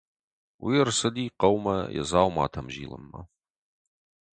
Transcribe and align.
Уый 0.63 0.77
ӕрцыди 0.83 1.25
хъӕумӕ 1.37 1.77
йӕ 1.95 2.03
дзауматӕм 2.07 2.67
зилынмӕ. 2.73 3.21